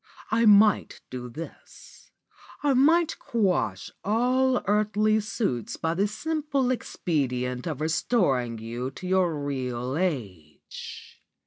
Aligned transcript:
I 0.31 0.47
might 0.47 0.99
do 1.11 1.29
this; 1.29 2.09
I 2.63 2.73
might 2.73 3.19
quash 3.19 3.91
all 4.03 4.53
these 4.53 4.63
earthly 4.65 5.19
suits 5.19 5.77
by 5.77 5.93
the 5.93 6.07
simple 6.07 6.71
expedient 6.71 7.67
of 7.67 7.81
restoring 7.81 8.57
you 8.57 8.89
to 8.89 9.05
your 9.05 9.35
real 9.39 9.95
age. 9.95 11.21